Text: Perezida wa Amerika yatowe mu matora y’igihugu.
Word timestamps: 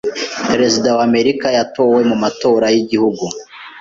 Perezida 0.47 0.87
wa 0.97 1.03
Amerika 1.09 1.47
yatowe 1.57 1.99
mu 2.09 2.15
matora 2.23 2.65
y’igihugu. 2.73 3.25